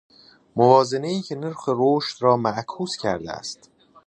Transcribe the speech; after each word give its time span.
موازنه 0.55 1.07
ای 1.07 1.21
که 1.21 1.35
نرخ 1.35 1.63
رشد 1.67 2.21
را 2.21 2.37
معکوس 2.37 2.97
کرده 2.97 3.31
است 3.31 3.71